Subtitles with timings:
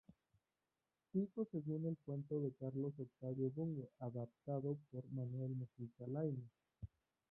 [1.11, 6.49] Pico según el cuento de Carlos Octavio Bunge adaptado por Manuel Mujica Lainez.